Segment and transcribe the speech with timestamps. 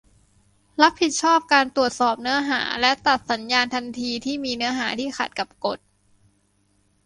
[0.81, 5.79] รับผิดชอบการตรวจสอบเนื้อหาและตัดสัญญาณทันทีที่มีเนื้อหาที่ขัดกับกฎ